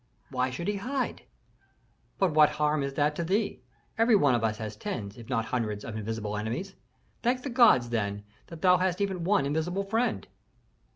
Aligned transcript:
"Why 0.31 0.49
should 0.49 0.67
he 0.67 0.77
hide?" 0.77 1.25
"But 2.17 2.33
what 2.33 2.49
harm 2.57 2.81
is 2.81 2.95
that 2.95 3.15
to 3.17 3.23
thee? 3.23 3.61
Each 3.99 4.17
one 4.17 4.33
of 4.33 4.43
us 4.43 4.57
has 4.57 4.75
tens, 4.75 5.15
if 5.15 5.29
not 5.29 5.45
hundreds, 5.45 5.85
of 5.85 5.95
invisible 5.95 6.35
enemies. 6.37 6.73
Thank 7.21 7.43
the 7.43 7.51
gods, 7.51 7.89
then, 7.89 8.23
that 8.47 8.63
thou 8.63 8.77
hast 8.77 8.99
even 8.99 9.23
one 9.23 9.45
invisible 9.45 9.83
friend." 9.83 10.27